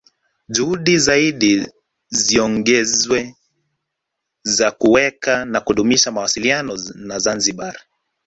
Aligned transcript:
Juhudi 0.49 0.97
zaidi 0.97 1.67
ziongezwe 2.09 3.35
za 4.43 4.71
kuweka 4.71 5.45
na 5.45 5.61
kudumisha 5.61 6.11
mawasiliano 6.11 6.77
na 6.95 7.19
Zanzibari 7.19 7.79